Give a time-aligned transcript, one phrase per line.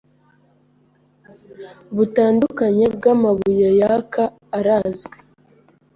[1.95, 4.23] butandukanye bwamabuye yaka
[4.57, 5.17] arazwi